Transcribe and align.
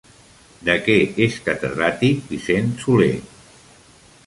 De 0.69 0.75
què 0.87 0.95
és 1.25 1.37
catedràtic 1.49 2.25
Vicent 2.33 2.73
Soler? 2.87 3.13